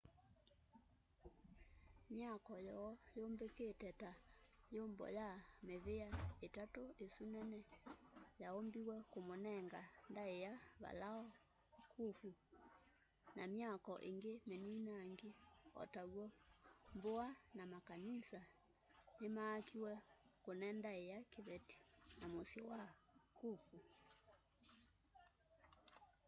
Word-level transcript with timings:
myaako 2.13 2.53
yoo 2.67 2.91
yumbikite 3.17 3.89
ta 4.01 4.11
yumbo 4.75 5.05
y 5.21 5.21
mivia 5.67 6.07
itatu 6.47 6.81
isu 7.05 7.23
nene 7.35 7.59
yaumbiwe 8.41 8.97
kumunenga 9.11 9.81
ndaia 10.11 10.53
valao 10.81 11.25
khufu 11.93 12.29
na 13.35 13.43
myaako 13.53 13.93
ingi 14.09 14.33
mininangi 14.47 15.29
o 15.81 15.83
taw'o 15.93 16.25
mbua 16.95 17.25
na 17.55 17.63
makanisa 17.73 18.39
nimaakiwe 19.19 19.93
kune 20.43 20.67
ndaia 20.79 21.17
kiveti 21.31 21.77
namusyi 22.19 22.61
wa 22.71 22.81
khufu 23.37 23.77